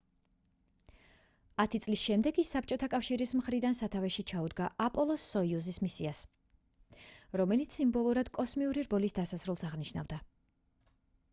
[1.63, 6.21] ათი წლის შემდეგ იგი საბჭოთა კავშირის მხრიდან სათავეში ჩაუდგა აპოლო-სოიუზის მისიას
[7.43, 10.19] რომელიც სიმბოლურად კოსმიური რბოლის დასასრულს აღნიშნავდა